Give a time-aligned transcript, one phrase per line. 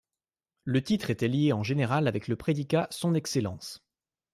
[0.63, 3.83] Le titre était lié en général avec le prédicat Son Excellence.